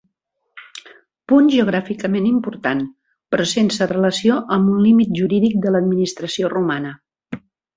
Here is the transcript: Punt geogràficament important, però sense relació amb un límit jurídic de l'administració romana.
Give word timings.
Punt 1.31 1.49
geogràficament 1.55 2.25
important, 2.31 2.81
però 3.35 3.47
sense 3.53 3.89
relació 3.93 4.39
amb 4.57 4.75
un 4.77 4.83
límit 4.89 5.15
jurídic 5.23 5.63
de 5.67 5.75
l'administració 5.77 6.51
romana. 6.59 6.97